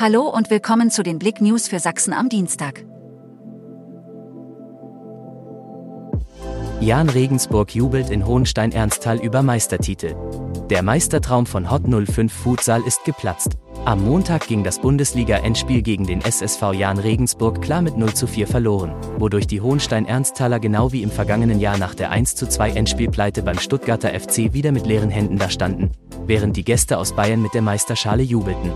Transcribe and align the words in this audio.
Hallo 0.00 0.28
und 0.28 0.48
willkommen 0.48 0.92
zu 0.92 1.02
den 1.02 1.18
Blick 1.18 1.40
News 1.40 1.66
für 1.66 1.80
Sachsen 1.80 2.12
am 2.12 2.28
Dienstag. 2.28 2.84
Jan 6.80 7.08
Regensburg 7.08 7.74
jubelt 7.74 8.08
in 8.08 8.24
Hohenstein-Ernsthal 8.24 9.18
über 9.18 9.42
Meistertitel. 9.42 10.14
Der 10.70 10.84
Meistertraum 10.84 11.46
von 11.46 11.68
Hot 11.68 11.82
05 11.82 12.32
Futsal 12.32 12.82
ist 12.82 13.04
geplatzt. 13.04 13.56
Am 13.86 14.04
Montag 14.04 14.46
ging 14.46 14.62
das 14.62 14.78
Bundesliga-Endspiel 14.78 15.82
gegen 15.82 16.06
den 16.06 16.20
SSV 16.20 16.74
Jan 16.74 16.98
Regensburg 16.98 17.60
klar 17.60 17.82
mit 17.82 17.96
0 17.98 18.14
zu 18.14 18.28
4 18.28 18.46
verloren, 18.46 18.94
wodurch 19.18 19.48
die 19.48 19.60
Hohenstein-Ernsthaler 19.60 20.60
genau 20.60 20.92
wie 20.92 21.02
im 21.02 21.10
vergangenen 21.10 21.58
Jahr 21.58 21.76
nach 21.76 21.96
der 21.96 22.12
1 22.12 22.36
zu 22.36 22.48
2 22.48 22.70
Endspielpleite 22.70 23.42
beim 23.42 23.58
Stuttgarter 23.58 24.10
FC 24.10 24.52
wieder 24.52 24.70
mit 24.70 24.86
leeren 24.86 25.10
Händen 25.10 25.38
dastanden, 25.38 25.90
während 26.24 26.56
die 26.56 26.64
Gäste 26.64 26.98
aus 26.98 27.14
Bayern 27.14 27.42
mit 27.42 27.54
der 27.54 27.62
Meisterschale 27.62 28.22
jubelten. 28.22 28.70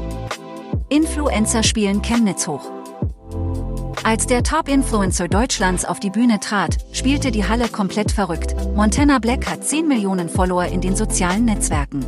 Influencer 0.93 1.63
spielen 1.63 2.03
Chemnitz 2.03 2.47
hoch. 2.47 2.71
Als 4.05 4.27
der 4.27 4.43
Top-Influencer 4.43 5.27
Deutschlands 5.27 5.87
auf 5.87 6.01
die 6.01 6.11
Bühne 6.11 6.39
trat, 6.39 6.77
spielte 6.93 7.31
die 7.31 7.49
Halle 7.49 7.69
komplett 7.69 8.13
verrückt. 8.13 8.55
Montana 8.77 9.19
Black 9.19 9.51
hat 9.51 9.65
10 9.65 9.89
Millionen 9.89 10.29
Follower 10.29 10.67
in 10.67 10.83
den 10.83 10.95
sozialen 10.95 11.47
Netzwerken. 11.47 12.05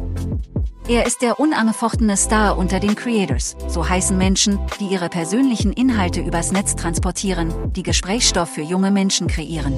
Er 0.86 1.06
ist 1.06 1.22
der 1.22 1.40
unangefochtene 1.40 2.18
Star 2.18 2.58
unter 2.58 2.78
den 2.78 2.94
Creators, 2.94 3.56
so 3.68 3.88
heißen 3.88 4.18
Menschen, 4.18 4.58
die 4.78 4.88
ihre 4.88 5.08
persönlichen 5.08 5.72
Inhalte 5.72 6.20
übers 6.20 6.52
Netz 6.52 6.76
transportieren, 6.76 7.54
die 7.72 7.84
Gesprächsstoff 7.84 8.50
für 8.50 8.60
junge 8.60 8.90
Menschen 8.90 9.28
kreieren. 9.28 9.72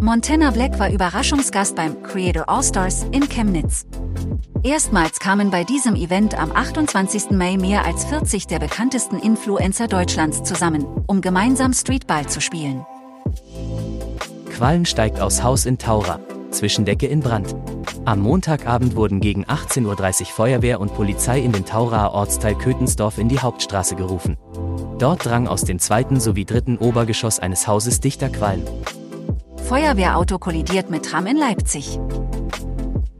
Montana 0.00 0.50
Black 0.50 0.80
war 0.80 0.90
Überraschungsgast 0.90 1.76
beim 1.76 2.02
Creator 2.02 2.48
All-Stars 2.48 3.06
in 3.12 3.28
Chemnitz. 3.28 3.86
Erstmals 4.62 5.20
kamen 5.20 5.50
bei 5.50 5.64
diesem 5.64 5.94
Event 5.94 6.38
am 6.38 6.50
28. 6.52 7.30
Mai 7.30 7.56
mehr 7.56 7.84
als 7.84 8.04
40 8.04 8.46
der 8.46 8.58
bekanntesten 8.58 9.18
Influencer 9.18 9.86
Deutschlands 9.86 10.42
zusammen, 10.42 10.84
um 11.06 11.20
gemeinsam 11.20 11.72
Streetball 11.72 12.26
zu 12.26 12.40
spielen. 12.40 12.84
Quallen 14.50 14.86
steigt 14.86 15.20
aus 15.20 15.42
Haus 15.42 15.66
in 15.66 15.78
Taura. 15.78 16.18
Zwischendecke 16.50 17.06
in 17.06 17.20
Brand. 17.20 17.54
Am 18.04 18.20
Montagabend 18.20 18.96
wurden 18.96 19.20
gegen 19.20 19.44
18.30 19.44 20.20
Uhr 20.20 20.26
Feuerwehr 20.26 20.80
und 20.80 20.94
Polizei 20.94 21.40
in 21.40 21.52
den 21.52 21.64
Tauraer 21.64 22.12
Ortsteil 22.12 22.54
Kötensdorf 22.54 23.18
in 23.18 23.28
die 23.28 23.38
Hauptstraße 23.38 23.96
gerufen. 23.96 24.36
Dort 24.98 25.26
drang 25.26 25.46
aus 25.46 25.62
dem 25.62 25.78
zweiten 25.78 26.18
sowie 26.18 26.44
dritten 26.44 26.78
Obergeschoss 26.78 27.38
eines 27.38 27.68
Hauses 27.68 28.00
dichter 28.00 28.30
Qualm. 28.30 28.62
Feuerwehrauto 29.68 30.38
kollidiert 30.38 30.90
mit 30.90 31.04
Tram 31.04 31.26
in 31.26 31.36
Leipzig. 31.36 32.00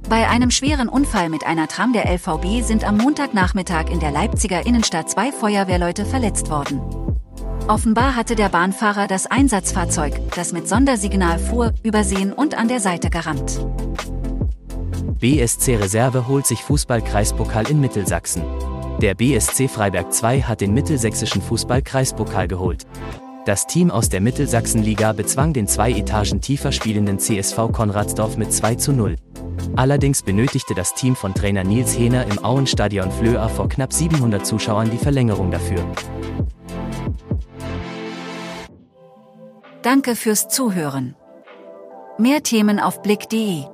Bei 0.08 0.26
einem 0.26 0.50
schweren 0.50 0.88
Unfall 0.88 1.28
mit 1.28 1.44
einer 1.44 1.68
Tram 1.68 1.92
der 1.92 2.10
LVB 2.10 2.64
sind 2.64 2.82
am 2.82 2.96
Montagnachmittag 2.96 3.90
in 3.90 4.00
der 4.00 4.10
Leipziger 4.10 4.64
Innenstadt 4.64 5.10
zwei 5.10 5.32
Feuerwehrleute 5.32 6.06
verletzt 6.06 6.48
worden. 6.48 6.80
Offenbar 7.68 8.16
hatte 8.16 8.34
der 8.34 8.48
Bahnfahrer 8.48 9.06
das 9.06 9.26
Einsatzfahrzeug, 9.26 10.14
das 10.34 10.52
mit 10.52 10.66
Sondersignal 10.66 11.38
fuhr, 11.38 11.74
übersehen 11.82 12.32
und 12.32 12.56
an 12.56 12.68
der 12.68 12.80
Seite 12.80 13.10
gerammt. 13.10 13.60
BSC 15.20 15.76
Reserve 15.76 16.26
holt 16.26 16.46
sich 16.46 16.62
Fußball-Kreispokal 16.62 17.68
in 17.68 17.78
Mittelsachsen. 17.78 18.42
Der 19.02 19.14
BSC 19.14 19.68
Freiberg 19.68 20.14
2 20.14 20.40
hat 20.40 20.62
den 20.62 20.72
mittelsächsischen 20.72 21.42
Fußball-Kreispokal 21.42 22.48
geholt. 22.48 22.86
Das 23.44 23.66
Team 23.66 23.90
aus 23.90 24.08
der 24.08 24.22
Mittelsachsenliga 24.22 25.12
bezwang 25.12 25.52
den 25.52 25.66
zwei 25.66 25.92
Etagen 25.92 26.40
tiefer 26.40 26.72
spielenden 26.72 27.18
CSV 27.18 27.72
Konradsdorf 27.72 28.38
mit 28.38 28.52
2 28.52 28.74
zu 28.76 28.92
0. 28.92 29.16
Allerdings 29.78 30.24
benötigte 30.24 30.74
das 30.74 30.92
Team 30.94 31.14
von 31.14 31.34
Trainer 31.34 31.62
Nils 31.62 31.96
Hehner 31.96 32.26
im 32.26 32.44
Auenstadion 32.44 33.12
Flöa 33.12 33.46
vor 33.46 33.68
knapp 33.68 33.92
700 33.92 34.44
Zuschauern 34.44 34.90
die 34.90 34.98
Verlängerung 34.98 35.52
dafür. 35.52 35.78
Danke 39.82 40.16
fürs 40.16 40.48
Zuhören. 40.48 41.14
Mehr 42.18 42.42
Themen 42.42 42.80
auf 42.80 43.02
blick.de 43.02 43.66